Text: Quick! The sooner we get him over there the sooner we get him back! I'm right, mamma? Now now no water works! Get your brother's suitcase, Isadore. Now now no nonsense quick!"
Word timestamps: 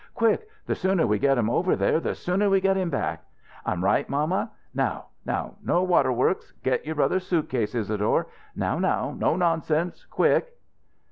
Quick! 0.15 0.47
The 0.65 0.73
sooner 0.73 1.05
we 1.05 1.19
get 1.19 1.37
him 1.37 1.47
over 1.47 1.75
there 1.75 1.99
the 1.99 2.15
sooner 2.15 2.49
we 2.49 2.59
get 2.59 2.75
him 2.75 2.89
back! 2.89 3.23
I'm 3.67 3.83
right, 3.83 4.09
mamma? 4.09 4.49
Now 4.73 5.09
now 5.27 5.57
no 5.63 5.83
water 5.83 6.11
works! 6.11 6.53
Get 6.63 6.87
your 6.87 6.95
brother's 6.95 7.27
suitcase, 7.27 7.75
Isadore. 7.75 8.25
Now 8.55 8.79
now 8.79 9.13
no 9.15 9.35
nonsense 9.35 10.03
quick!" 10.07 10.55